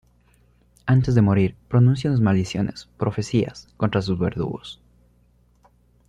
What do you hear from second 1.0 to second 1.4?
de